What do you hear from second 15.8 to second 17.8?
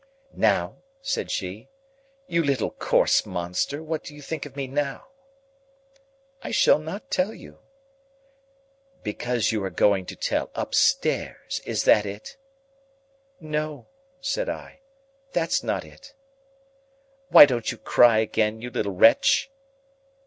it." "Why don't you